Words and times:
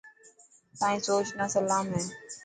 تائن 0.79 0.99
سوچ 1.07 1.27
نا 1.37 1.45
سلام 1.55 1.85
هي. 1.93 2.03